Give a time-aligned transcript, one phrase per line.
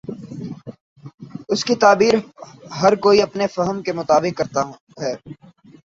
[1.51, 2.13] اس کی تعبیر
[2.79, 4.61] ہر کوئی اپنے فہم کے مطابق کر تا
[5.01, 5.13] ہے۔